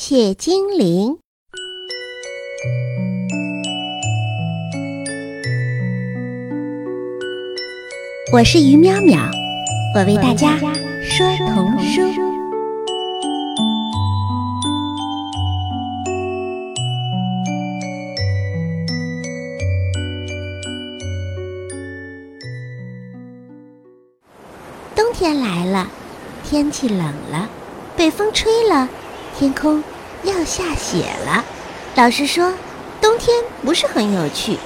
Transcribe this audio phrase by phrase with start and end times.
[0.00, 1.18] 雪精灵，
[8.32, 9.28] 我是于淼淼，
[9.96, 10.56] 我为大家
[11.02, 12.00] 说童书。
[24.94, 25.88] 冬天来了，
[26.44, 27.00] 天气冷
[27.32, 27.50] 了，
[27.96, 28.88] 北风吹了。
[29.38, 29.84] 天空
[30.24, 31.44] 要下雪了。
[31.94, 32.52] 老实说，
[33.00, 34.58] 冬天不是很有趣，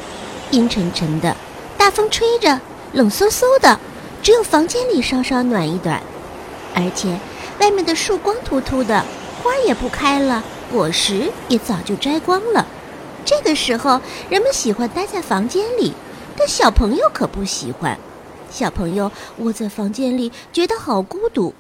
[0.50, 1.36] 阴沉沉的，
[1.76, 2.58] 大风吹着，
[2.94, 3.78] 冷飕飕的，
[4.22, 6.02] 只有房间里稍稍暖一点。
[6.74, 7.20] 而且
[7.60, 9.04] 外面的树光秃秃的，
[9.42, 12.66] 花也不开了，果实也早就摘光了。
[13.26, 15.92] 这个时候，人们喜欢待在房间里，
[16.34, 17.98] 但小朋友可不喜欢。
[18.50, 21.52] 小朋友窝在房间里，觉得好孤独。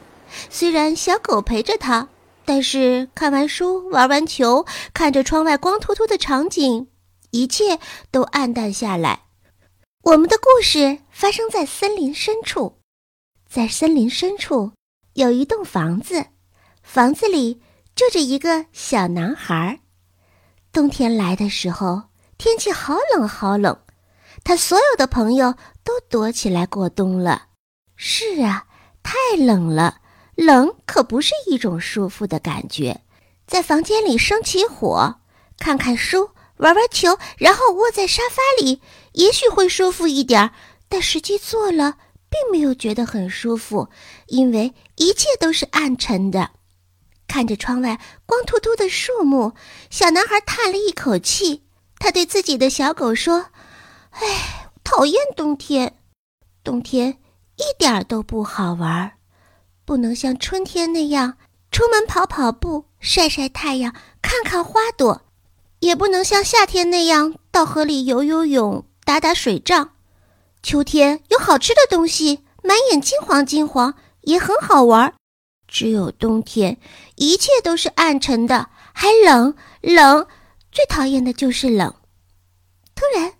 [0.48, 2.08] 虽然小狗陪着他。
[2.44, 6.88] 但是看完书、玩完球，看着窗外光秃秃的场景，
[7.30, 7.78] 一切
[8.10, 9.26] 都暗淡下来。
[10.02, 12.78] 我们的故事发生在森林深处，
[13.48, 14.72] 在森林深处
[15.14, 16.26] 有一栋房子，
[16.82, 17.62] 房子里
[17.94, 19.80] 住着一个小男孩。
[20.72, 22.02] 冬天来的时候，
[22.36, 23.78] 天气好冷好冷，
[24.42, 27.46] 他所有的朋友都躲起来过冬了。
[27.94, 28.66] 是啊，
[29.04, 30.01] 太冷了。
[30.34, 33.02] 冷可不是一种舒服的感觉，
[33.46, 35.20] 在房间里生起火，
[35.58, 38.80] 看看书，玩玩球，然后窝在沙发里，
[39.12, 40.50] 也许会舒服一点
[40.88, 41.98] 但实际做了，
[42.30, 43.88] 并没有觉得很舒服，
[44.26, 46.50] 因为一切都是暗沉的。
[47.28, 49.54] 看着窗外光秃秃的树木，
[49.90, 51.62] 小男孩叹了一口气。
[51.98, 53.46] 他对自己的小狗说
[54.10, 55.98] ：“唉，讨厌冬天，
[56.64, 57.18] 冬天
[57.56, 59.12] 一点都不好玩。”
[59.84, 61.36] 不能像春天那样
[61.70, 65.22] 出门跑跑步、晒晒太阳、看看花朵，
[65.80, 69.90] 也不能像夏天那样到河里游游泳、打打水仗。
[70.62, 75.12] 秋天有好吃的东西，满眼金黄金黄，也很好玩。
[75.66, 76.78] 只有冬天，
[77.16, 80.26] 一切都是暗沉的，还冷冷，
[80.70, 81.92] 最讨厌的就是冷。
[82.94, 83.32] 突然，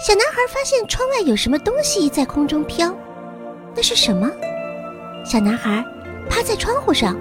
[0.00, 2.96] 小男孩发现窗外有什么东西在空中飘，
[3.74, 4.30] 那是什么？
[5.24, 5.84] 小男孩
[6.28, 7.16] 趴在窗户上，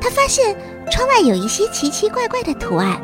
[0.00, 0.56] 他发现
[0.90, 3.00] 窗外有一些奇奇怪怪的图案。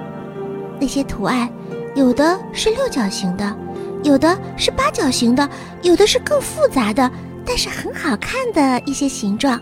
[0.81, 1.49] 那些图案
[1.95, 3.57] 有的是六角形的，
[4.03, 5.49] 有的是八角形的，
[5.83, 7.11] 有的是更复杂的，
[7.45, 9.61] 但是很好看的一些形状。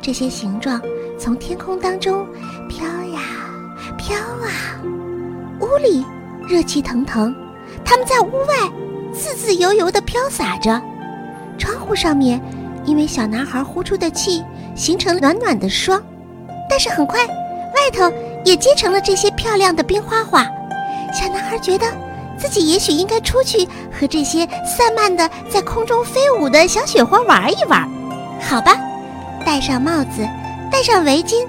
[0.00, 0.80] 这些形状
[1.18, 2.26] 从天空当中
[2.68, 3.20] 飘呀
[3.96, 4.78] 飘啊，
[5.60, 6.04] 屋里
[6.46, 7.34] 热气腾腾，
[7.84, 8.54] 它们在屋外
[9.12, 10.80] 自自由由地飘洒着。
[11.58, 12.40] 窗户上面。
[12.84, 16.02] 因为小男孩呼出的气形成暖暖的霜，
[16.68, 18.12] 但是很快，外头
[18.44, 20.44] 也结成了这些漂亮的冰花花。
[21.12, 21.86] 小男孩觉得
[22.38, 27.88] 自己也许应该出去和这些散漫的在空中飞舞的小雪花玩一玩。
[28.40, 28.76] 好吧，
[29.46, 30.28] 戴上帽子，
[30.70, 31.46] 戴上围巾，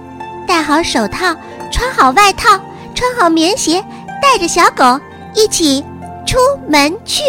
[0.47, 1.35] 戴好手套，
[1.72, 2.59] 穿好外套，
[2.94, 3.84] 穿好棉鞋，
[4.22, 5.00] 带着小狗
[5.34, 5.84] 一起
[6.25, 6.38] 出
[6.68, 7.22] 门去。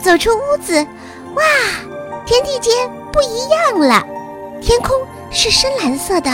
[0.00, 0.74] 走出屋子，
[1.34, 1.42] 哇，
[2.26, 2.72] 天地间
[3.12, 4.04] 不一样了。
[4.60, 4.96] 天空
[5.30, 6.30] 是深蓝色的，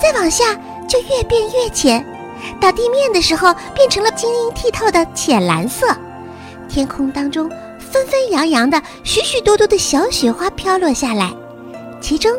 [0.00, 0.54] 再往下
[0.88, 2.04] 就越变越浅，
[2.60, 5.86] 到地面的时候变成了晶莹剔透的浅蓝色。
[6.68, 11.32] 天空当中纷纷扬扬的许许多多的小雪花飘落下来，
[12.00, 12.30] 其中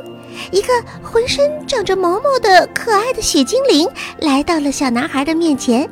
[0.51, 3.87] 一个浑身长着毛毛的可爱的雪精灵
[4.19, 5.89] 来到了小男孩的面前。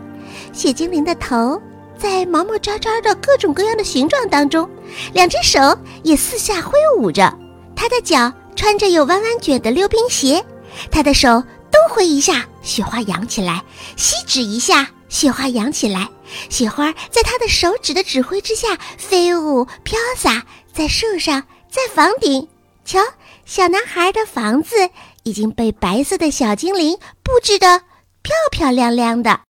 [0.53, 1.61] 雪精灵的头。
[2.05, 4.69] 在毛毛渣渣的各种各样的形状当中，
[5.13, 5.59] 两只手
[6.03, 7.35] 也四下挥舞着。
[7.75, 10.45] 他的脚穿着有弯弯卷的溜冰鞋，
[10.91, 11.27] 他的手
[11.71, 13.55] 东挥一下，雪花扬起来；
[13.97, 16.07] 西指一下，雪花扬起来。
[16.47, 21.41] 雪花在他的手指的指挥之下飞舞飘洒，在树上，
[21.71, 22.47] 在房顶。
[22.85, 22.99] 瞧，
[23.47, 24.75] 小男孩的房子
[25.23, 27.79] 已经被白色的小精灵布置得
[28.21, 29.44] 漂漂亮亮的。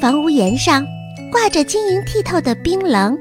[0.00, 0.86] 房屋檐上
[1.30, 3.18] 挂着晶莹剔透的冰棱，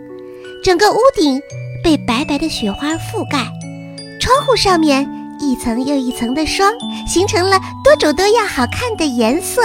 [0.63, 1.41] 整个屋顶
[1.83, 3.45] 被白白的雪花覆盖，
[4.19, 5.05] 窗户上面
[5.41, 6.71] 一层又一层的霜，
[7.05, 9.61] 形成了多种多样好看的颜色。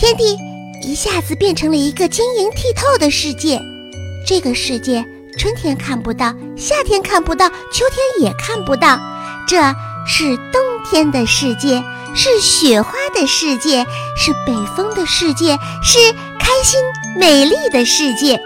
[0.00, 0.38] 天地
[0.82, 3.60] 一下子变成了一个晶莹剔透的世界，
[4.26, 5.04] 这个世界
[5.36, 8.98] 春天看不到，夏天看不到，秋天也看不到。
[9.46, 9.60] 这
[10.06, 10.60] 是冬
[10.90, 11.82] 天的世界，
[12.20, 13.86] 是雪花的世界，
[14.16, 16.80] 是北风的世界，是开心
[17.16, 18.36] 美丽的世界。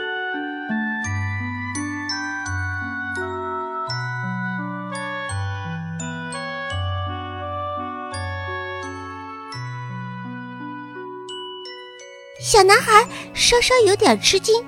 [12.39, 14.63] 小男孩稍稍有点吃惊。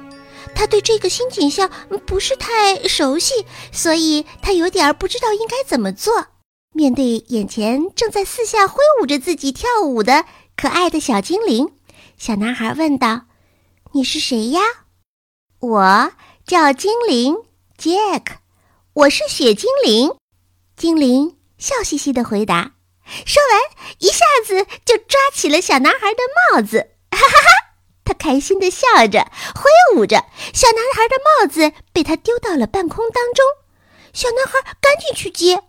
[0.55, 1.71] 他对这个新景象
[2.07, 6.29] 不是太熟悉，所以他有点不知道应该怎么做。
[6.77, 10.25] 面对眼前正在四下挥舞着自己跳舞的
[10.57, 11.73] 可爱的小精灵，
[12.19, 13.27] 小男孩问道
[13.95, 14.61] ：“你是谁呀
[15.61, 16.13] ？”“我
[16.45, 17.37] 叫精灵
[17.79, 18.39] 杰克，
[18.93, 20.17] 我是雪精灵。”
[20.77, 22.73] 精灵笑嘻嘻地回答。
[23.25, 23.61] 说完，
[24.01, 26.19] 一下子就抓起了小男孩的
[26.53, 27.77] 帽子，哈哈哈。
[28.05, 33.45] 他开心地笑着，挥舞着，小男孩的帽子被他丢到了半空当中。
[34.13, 35.63] 小男孩赶紧去接，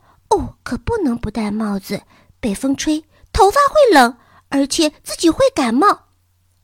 [0.65, 2.01] 可不能不戴帽子，
[2.39, 4.17] 被风吹，头发会冷，
[4.49, 6.07] 而且自己会感冒。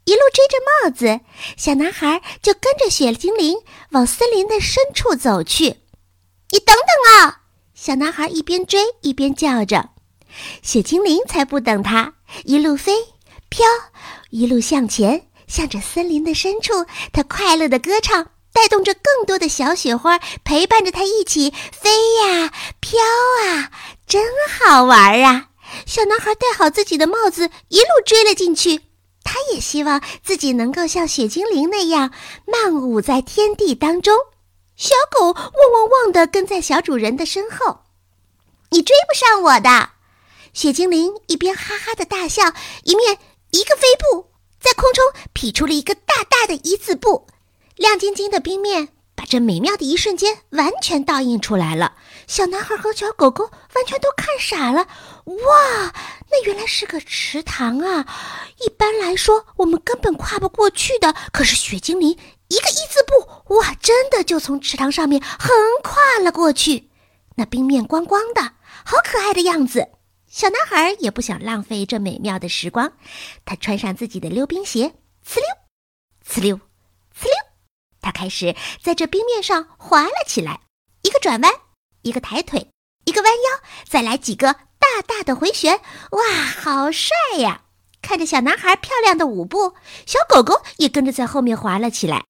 [0.06, 1.22] 一路追着帽子，
[1.56, 3.60] 小男孩就跟着雪精灵
[3.92, 5.66] 往森林的深处走去。
[6.50, 7.44] 你等等啊！
[7.76, 9.92] 小男孩一边追一边叫着。
[10.64, 12.16] 雪精灵才不等他，
[12.46, 12.94] 一路飞
[13.50, 13.64] 飘，
[14.32, 15.28] 一路向前。
[15.48, 23.00] 向着森林的深处，他快乐的歌唱，带动着更多的小雪花，陪伴着他一起飞呀飘
[23.46, 23.72] 啊，
[24.06, 25.50] 真好玩啊！
[25.86, 28.82] 小男孩戴好自己的帽子，一路追了进去。
[29.24, 32.12] 他也希望自己能够像雪精灵那样
[32.46, 34.18] 漫舞在天地当中。
[34.76, 37.82] 小狗汪汪汪地跟在小主人的身后。
[38.72, 39.92] 你追不上我的，
[40.54, 42.52] 雪精灵一边哈哈的大笑，
[42.84, 43.18] 一面
[43.52, 44.32] 一个飞步。
[44.60, 45.04] 在空中
[45.34, 47.28] 劈出了一个大大的一字步，
[47.82, 51.96] 亮晶晶的冰面把这美妙的一瞬间完全倒映出来了。
[52.28, 54.88] 小男孩和小狗狗完全都看傻了。
[55.26, 55.92] 哇，
[56.30, 58.06] 那原来是个池塘啊！
[58.64, 61.16] 一般来说，我们根本跨不过去的。
[61.34, 62.12] 可是雪精灵
[62.50, 65.50] 一个一字步，哇，真的就从池塘上面横
[65.82, 66.92] 跨了过去。
[67.34, 68.44] 那冰面光光的，
[68.86, 69.88] 好可爱的样子。
[70.28, 72.94] 小男孩也不想浪费这美妙的时光，
[73.44, 74.94] 他穿上自己的溜冰鞋，
[75.28, 75.44] 呲溜，
[76.24, 76.60] 呲溜，
[78.02, 80.62] 他开始在这冰面上滑了起来。
[81.04, 81.52] 一个转弯，
[82.02, 82.70] 一个抬腿，
[83.06, 85.80] 一个弯腰，再来几个大大的回旋，
[86.12, 86.22] 哇，
[86.62, 87.64] 好帅呀！
[88.02, 89.76] 看着小男孩漂亮的舞步，
[90.06, 92.26] 小狗狗也跟着在后面滑了起来。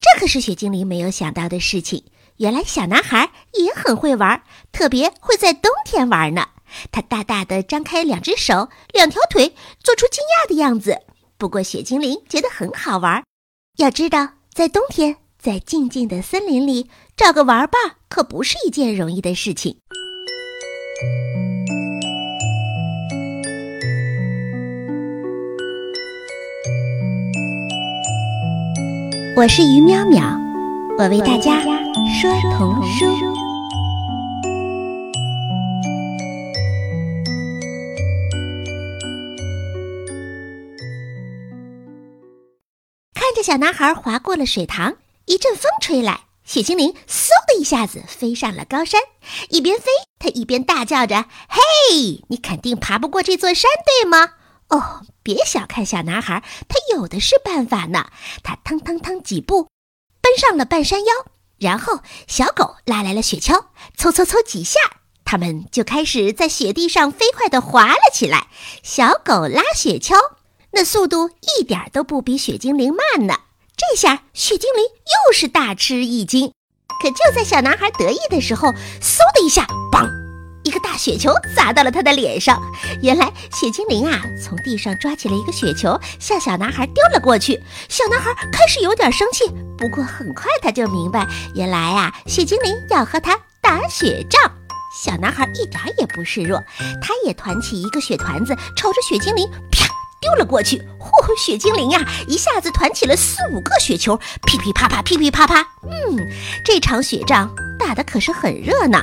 [0.00, 2.04] 这可是雪精灵没有想到的事情。
[2.36, 6.50] 原来小男孩也很会玩，特别会在冬天玩呢。
[6.92, 11.00] 他大大的张开两只手、两条腿，做出惊讶的样子。
[11.36, 13.24] 不过雪精灵觉得很好玩。
[13.78, 19.76] 要知道，在冬天，在静静的森林里找个玩伴，可不是一件容易的事情。
[29.36, 30.36] 我是于淼淼，
[30.98, 31.62] 我为大家
[32.20, 32.28] 说
[32.58, 33.37] 童书。
[43.28, 44.96] 看着小男孩划过了水塘，
[45.26, 49.02] 一阵风吹来，雪精灵嗖的一下子飞上了高山。
[49.50, 49.84] 一边飞，
[50.18, 54.30] 他一边大叫着：“嘿，你肯定爬不过这座山，对吗？”
[54.70, 58.06] 哦，别小看小男孩，他有的是办法呢。
[58.42, 59.68] 他腾腾腾几步，
[60.22, 61.12] 奔上了半山腰，
[61.58, 63.66] 然后小狗拉来了雪橇，
[63.98, 64.80] 嗖嗖嗖几下，
[65.26, 68.48] 他们就开始在雪地上飞快地滑了起来。
[68.82, 70.16] 小狗拉雪橇。
[70.72, 73.34] 那速度一点都不比雪精灵慢呢。
[73.76, 76.52] 这下雪精灵又是大吃一惊。
[77.00, 78.68] 可就在小男孩得意的时候，
[79.00, 80.08] 嗖的一下，嘣！
[80.64, 82.60] 一个大雪球砸到了他的脸上。
[83.02, 87.62] 原来雪精灵啊，从地上抓起了一个雪球，向小男孩丢了过去。
[87.88, 89.46] 小男孩开始有点生气，
[89.78, 94.52] 不过很快他就明白，原来啊，雪精灵要和他打雪仗。
[95.02, 96.60] 小男孩一点也不示弱，
[97.00, 99.87] 他也团起一个雪团子，朝着雪精灵啪。
[100.20, 101.08] 丢了过去，嚯！
[101.38, 105.60] 雪精灵呀，一下子团起了四五个雪球，噼噼啪啪，噼噼啪啪。
[105.82, 106.18] 嗯，
[106.64, 109.00] 这场雪仗打得可是很热闹。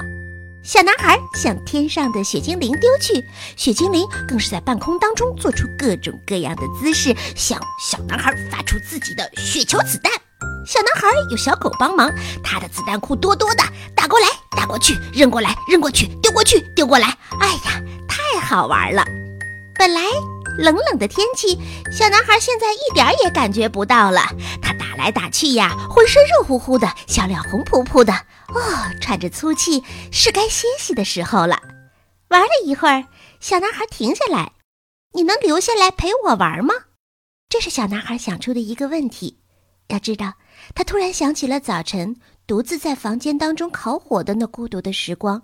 [0.64, 3.24] 小男孩向天上的雪精灵丢去，
[3.56, 10.12] 雪精灵更是在半空当中做出各种各样的姿势，向小男孩发出自己的雪球子弹。
[10.68, 12.12] 小男孩有小狗帮忙，
[12.44, 13.64] 他的子弹库多多的，
[13.96, 17.16] 打过来，打过去，扔过来，扔过去，丢过去，丢过来。
[17.40, 19.06] 哎呀，太好玩了！
[19.78, 20.02] 本来。
[20.58, 21.58] 冷冷的天气，
[21.92, 24.22] 小男孩现在一点也感觉不到了。
[24.62, 28.62] 他打来打去呀，浑身热乎乎的，小脸红扑扑的，哦，
[29.02, 31.62] 喘着粗气，是该歇息的时候了。
[32.30, 33.06] 玩了一会儿，
[33.40, 34.54] 小男孩停下来
[35.14, 36.74] ：“你能留下来陪我玩吗？”
[37.50, 39.40] 这是小男孩想出的一个问题。
[39.90, 40.34] 要知道，
[40.74, 42.16] 他突然想起了早晨
[42.48, 45.42] 独自在房间当中烤火的那孤独的时光。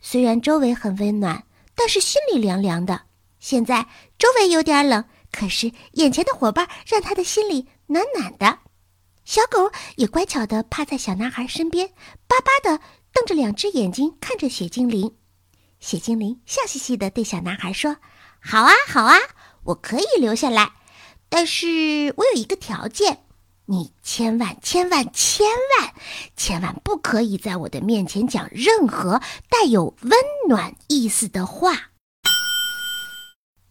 [0.00, 1.44] 虽然周围很温暖，
[1.74, 3.02] 但是心里凉凉的。
[3.44, 3.86] 现在
[4.18, 8.60] 周围有点冷，可是眼前的伙伴让他的心里暖暖的。
[9.26, 11.90] 小狗也乖巧地趴在小男孩身边，
[12.26, 12.82] 巴巴地
[13.12, 15.14] 瞪着两只眼睛看着雪精灵。
[15.78, 17.98] 雪精灵笑嘻嘻地对小男孩说
[18.40, 19.18] ：“好啊，好啊，
[19.64, 20.72] 我可以留下来，
[21.28, 23.26] 但是我有一个条件。”
[23.68, 25.94] 你千万千万千万
[26.34, 29.20] 千万不可以在我的面前讲任何
[29.50, 30.12] 带有温
[30.48, 31.90] 暖意思的话。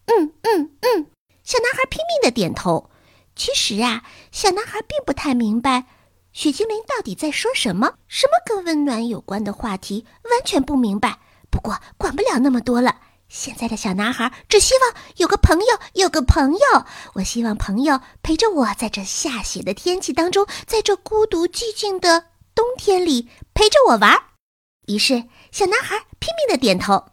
[0.05, 1.07] 嗯嗯嗯，
[1.43, 2.89] 小男孩拼命的点头。
[3.35, 5.85] 其实啊，小男孩并不太明白
[6.31, 11.19] 雪精灵到底在说什么，什么跟温暖有关的话题，完全不明白。
[11.49, 12.99] 不过管不了那么多了。
[13.29, 16.85] 现在的小男孩只希望有个朋友，有个朋友。
[17.13, 24.21] 我希望朋友陪着我，在这下雪的天气当中，在这孤独寂静的冬天里陪着我玩。
[24.85, 27.05] 于是，小男孩拼命的点头。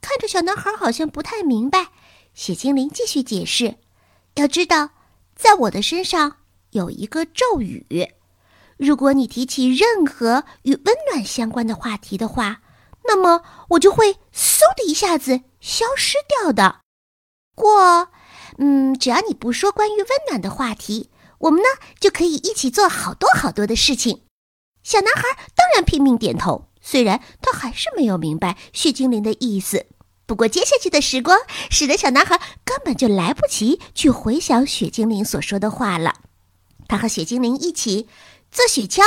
[0.00, 1.88] 看着小男孩好像不太明白，
[2.34, 3.76] 雪精灵继续解释：
[4.34, 4.90] 要知道，
[5.34, 6.38] 在我的身上
[6.70, 8.14] 有一个咒语，
[8.76, 12.62] 如果你提起任何与温暖相关的话题的话。
[13.04, 16.80] 那么我就会嗖的一下子消失掉的。
[17.56, 18.08] 过，
[18.58, 21.66] 嗯，只要你不说关于温暖的话题，我们呢
[21.98, 24.22] 就可以一起做好多好多的事情。
[24.82, 25.22] 小男孩
[25.56, 29.86] 当然拼命点头，虽然他还是没有明白雪精灵的意思。
[30.30, 36.20] 不过接下去的时光使得小男孩根本就来不及去回想雪精灵所说的话了。
[36.86, 38.06] 他和雪精灵一起
[38.52, 39.02] 做雪橇、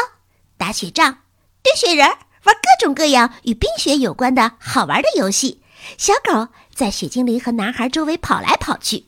[0.58, 1.20] 打雪仗、
[1.62, 2.06] 堆雪人。
[2.44, 5.62] 玩各种各样与冰雪有关的好玩的游戏，
[5.98, 9.06] 小狗在雪精灵和男孩周围跑来跑去。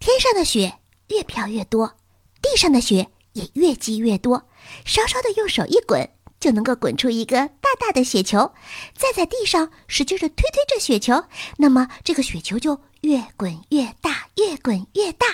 [0.00, 0.78] 天上的雪
[1.10, 1.94] 越飘越多，
[2.42, 4.48] 地上的雪也越积越多。
[4.84, 6.10] 稍稍的用手一滚，
[6.46, 8.54] 就能够滚出一个大大的雪球。
[8.94, 11.24] 再在地上使劲的推推这雪球，
[11.56, 15.26] 那么这个雪球就越滚越大，越滚越大。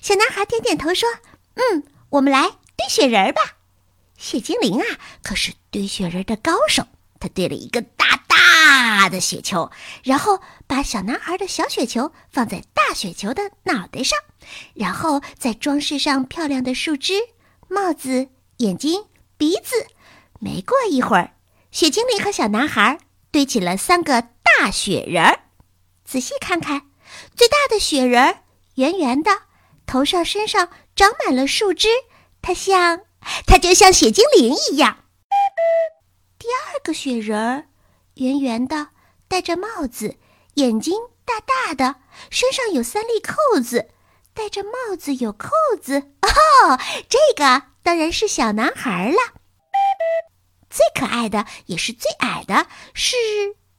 [0.00, 1.08] 小男孩点点头说
[1.58, 3.56] ：“嗯，我们来堆雪人吧。”
[4.16, 4.86] 雪精灵啊，
[5.24, 6.86] 可是堆雪人的高手。
[7.18, 9.72] 他堆了一个大大的雪球，
[10.04, 14.16] 然后把小男孩的小雪球放在大雪球的脑袋上，
[14.74, 17.14] 然后再装饰上漂亮的树枝、
[17.66, 19.06] 帽子、眼睛、
[19.36, 19.88] 鼻子。
[20.44, 21.32] 没过一会儿，
[21.70, 22.98] 雪精灵和小男孩
[23.30, 25.40] 堆起了三个大雪人儿。
[26.04, 26.82] 仔细看看，
[27.34, 28.40] 最大的雪人儿
[28.74, 29.30] 圆圆的，
[29.86, 31.88] 头上身上长满了树枝，
[32.42, 33.00] 它像。
[33.46, 35.04] 它就像雪精灵一样。
[36.38, 37.68] 第二个雪人儿，
[38.16, 38.88] 圆圆的，
[39.26, 40.18] 戴着帽子，
[40.56, 43.88] 眼睛大大的，身上有三粒扣子，
[44.34, 45.48] 戴着帽子有扣
[45.80, 46.12] 子。
[46.20, 49.16] 哦，这个当然是小男孩了。
[50.74, 53.14] 最可爱的也是最矮的，是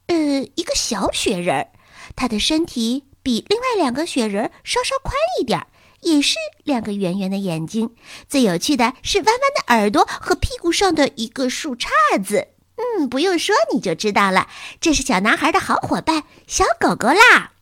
[0.06, 0.16] 呃
[0.54, 1.68] 一个小雪人儿，
[2.16, 5.66] 他的身体比另外两个雪人稍稍宽一点儿。
[6.02, 7.96] 也是两个圆圆的眼睛，
[8.28, 12.48] 最有趣的是弯弯的耳朵和屁股上的一个树杈子。
[12.76, 14.48] 嗯，不用说你就知道了，
[14.80, 17.52] 这是小男孩的好伙伴小狗狗啦。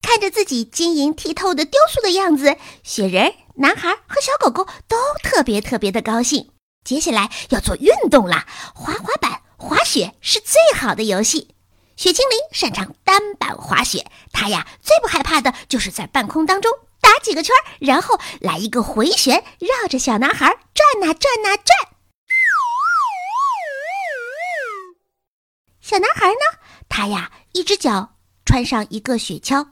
[0.00, 6.53] 看着自己晶莹剔透的雕塑的样子，雪人、男孩和小狗狗都特别特别的高兴。
[6.84, 11.54] 接下来要做运动啦，滑滑板、滑雪是最好的游戏。
[11.96, 16.70] 雪精灵擅长单板滑雪，他呀最不害怕的就是在半空当中。
[17.00, 21.76] 打几个圈，然后来一个回旋，绕着小男孩转呐转呐转。
[25.80, 29.68] 小男孩呢，他呀，一只脚穿上一个雪橇，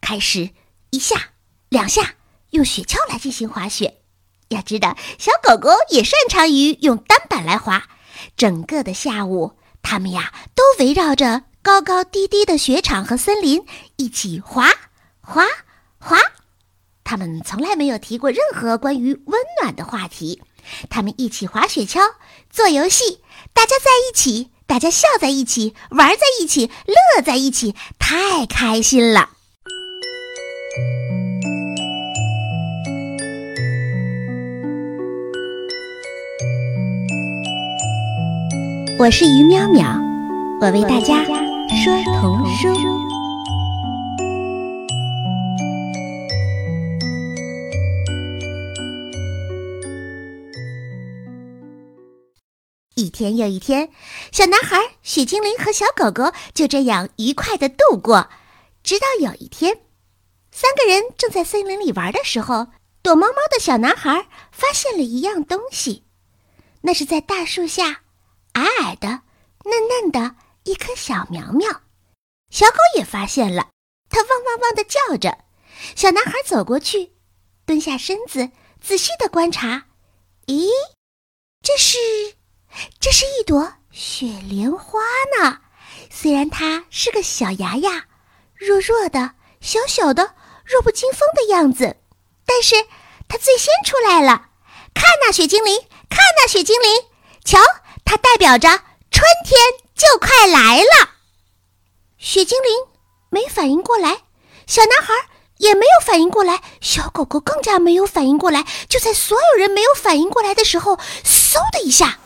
[0.00, 0.50] 开始
[0.90, 1.30] 一下、
[1.68, 2.14] 两下
[2.50, 4.03] 用雪橇来进行滑雪。
[4.48, 7.84] 要知道，小狗狗也擅长于用单板来滑。
[8.36, 13.64] 整个的下午，它们呀都围绕着高高低低的雪场和森林
[13.96, 14.70] 一起滑
[15.20, 15.44] 滑
[15.98, 16.18] 滑。
[17.04, 20.42] 他们从来没有提过任何关于温暖的话题。
[20.88, 22.00] 他们一起滑雪橇，
[22.48, 23.20] 做游戏，
[23.52, 29.30] 大家在一起，大家笑在一起，玩在一起，乐在一起，太开心了。
[38.96, 40.00] 我是于淼淼，
[40.60, 42.68] 我为大家说童书。
[52.94, 53.90] 一天又一天，
[54.30, 58.28] 小男孩、雪精灵和小狗狗就这样愉快的度过。
[58.84, 59.80] 直到有一天，
[60.52, 62.68] 三个人正在森林里玩的时候，
[63.02, 66.04] 躲猫猫的小男孩发现了一样东西，
[66.82, 68.02] 那是在大树下，
[68.54, 69.08] 矮矮的、
[69.64, 70.34] 嫩嫩的
[70.64, 71.68] 一颗小苗苗。
[72.50, 73.68] 小狗也发现了，
[74.08, 75.44] 它汪汪汪的叫着。
[75.94, 77.12] 小男孩走过去，
[77.66, 79.86] 蹲下身子，仔细的观察。
[80.46, 80.68] 咦，
[81.62, 81.98] 这是，
[83.00, 85.00] 这是一朵雪莲花
[85.38, 85.60] 呢。
[86.10, 88.06] 虽然它是个小芽芽，
[88.54, 90.34] 弱弱的、小小的、
[90.64, 91.96] 弱不禁风的样子，
[92.46, 92.76] 但是
[93.26, 94.50] 它最先出来了。
[94.94, 95.76] 看那雪精灵，
[96.08, 96.90] 看那雪精灵，
[97.44, 97.58] 瞧，
[98.04, 98.68] 它代表着
[99.10, 99.58] 春天
[99.94, 101.10] 就快来了。
[102.18, 102.70] 雪精灵
[103.30, 104.22] 没反应过来，
[104.66, 105.12] 小男孩
[105.58, 108.64] 也没有反应过来，小狗狗更加没有反应过来。
[108.88, 112.18] 就在所有人没有反应过来的时候，嗖的一下，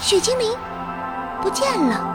[0.00, 0.56] 雪精灵
[1.42, 2.14] 不见了。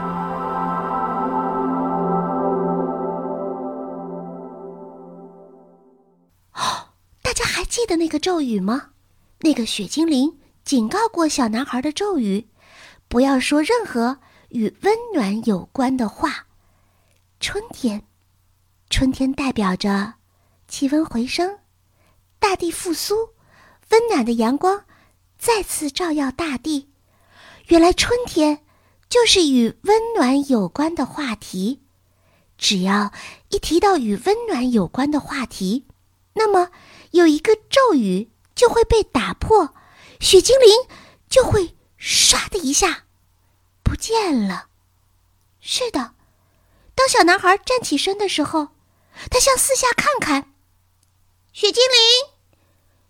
[7.22, 8.88] 大家还记得那个咒语吗？
[9.40, 12.46] 那个雪精灵警告过小男孩的咒语：
[13.12, 14.16] 不要说任何
[14.48, 16.46] 与温暖有关的话。
[17.40, 18.06] 春天，
[18.88, 20.14] 春天代表着
[20.66, 21.58] 气温回升，
[22.38, 23.14] 大地复苏，
[23.90, 24.86] 温暖的阳光
[25.38, 26.88] 再次照耀大地。
[27.66, 28.64] 原来春天
[29.10, 31.82] 就是与温暖有关的话题。
[32.56, 33.12] 只要
[33.50, 35.84] 一提到与温暖有关的话题，
[36.32, 36.70] 那么
[37.10, 39.74] 有一个咒语就会被打破，
[40.18, 40.96] 雪精灵
[41.28, 43.04] 就会唰的一下
[43.84, 44.66] 不见了。
[45.60, 46.14] 是的。
[46.96, 48.68] 当小男孩站起身的时候，
[49.30, 50.52] 他向四下看看，
[51.52, 52.32] 雪精灵，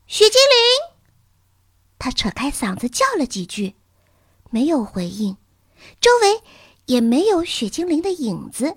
[0.06, 0.94] 雪精灵。
[1.98, 3.74] 他扯开嗓子叫了几句，
[4.50, 5.38] 没有回应，
[6.00, 6.42] 周围
[6.86, 8.76] 也没有雪精灵的影子。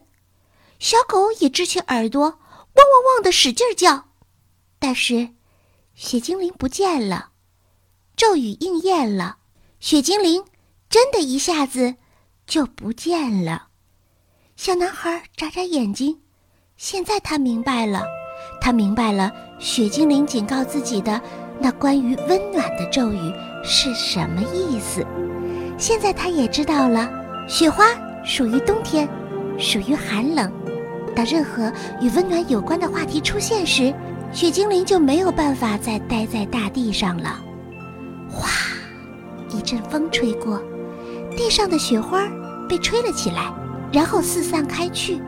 [0.79, 4.09] 小狗也支起耳朵，汪汪汪的使劲叫，
[4.79, 5.33] 但是
[5.93, 7.31] 雪精灵不见了，
[8.15, 9.37] 咒语应验了，
[9.79, 10.43] 雪精灵
[10.89, 11.95] 真的一下子
[12.47, 13.67] 就不见了。
[14.55, 16.19] 小男孩眨眨眼睛，
[16.77, 18.03] 现在他明白了，
[18.61, 21.21] 他明白了雪精灵警告自己的
[21.59, 23.33] 那关于温暖的咒语
[23.63, 25.05] 是什么意思。
[25.77, 27.09] 现在他也知道了，
[27.47, 27.85] 雪花
[28.23, 29.07] 属于冬天，
[29.59, 30.51] 属于寒冷。
[31.13, 33.93] 当任何与温暖有关的话题出现时，
[34.31, 37.43] 雪精灵就没有办法再待在大地上了。
[38.29, 38.49] 哗，
[39.49, 40.61] 一阵风吹过，
[41.35, 42.27] 地上的雪花
[42.67, 43.51] 被吹了起来。
[43.91, 45.21] 然后四散开去，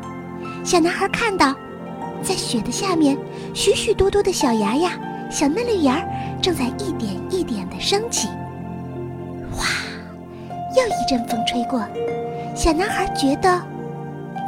[0.64, 1.56] 小男孩看到，
[2.22, 3.18] 在雪的下面，
[3.54, 4.92] 许许多多的小芽芽、
[5.32, 6.04] 小嫩绿芽儿
[6.42, 8.28] 正在一点一点的升起。
[9.58, 9.64] 哇，
[10.76, 11.82] 又一阵风吹过，
[12.54, 13.62] 小男孩觉得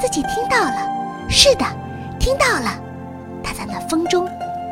[0.02, 0.90] 自己听到了，
[1.30, 1.66] 是的，
[2.20, 2.78] 听到了。
[3.42, 4.28] 他在那风中，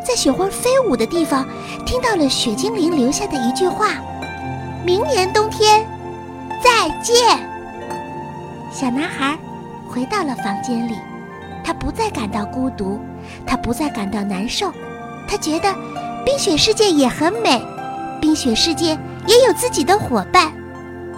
[0.06, 1.46] 在雪花飞舞的地方，
[1.86, 3.92] 听到了雪精灵留下的一句话
[4.88, 5.86] ：“明年冬天，
[6.64, 7.14] 再见。”
[8.72, 9.38] 小男孩
[9.86, 10.94] 回到了房间里，
[11.62, 12.98] 他不再感到孤独，
[13.46, 14.72] 他不再感到难受，
[15.28, 15.76] 他觉得
[16.24, 17.62] 冰雪世界也很美，
[18.22, 18.98] 冰雪世界
[19.28, 20.54] 也有自己的伙伴，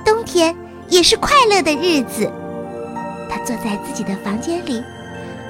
[0.04, 0.56] 冬天
[0.88, 2.28] 也是快乐的日子。
[3.30, 4.84] 他坐在自己的房间里，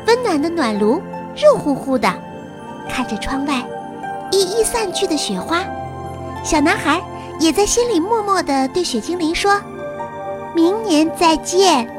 [0.07, 1.01] 温暖的暖炉
[1.37, 2.13] 热乎乎的，
[2.89, 3.63] 看着窗外
[4.29, 5.63] 一一散去的雪花，
[6.43, 7.01] 小男孩
[7.39, 9.59] 也在心里默默地对雪精灵说
[10.53, 11.89] ：“明年再见。”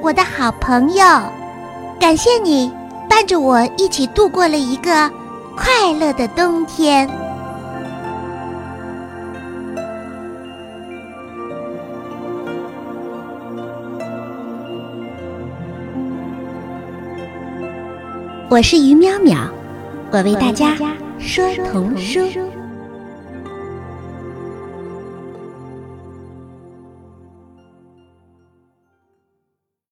[0.00, 1.04] 我的好朋友，
[1.98, 2.70] 感谢你
[3.08, 5.10] 伴着我一起度过了一个
[5.56, 7.08] 快乐的冬天。
[18.50, 19.48] 我是于淼淼，
[20.12, 20.76] 我为大家
[21.18, 22.20] 说童书。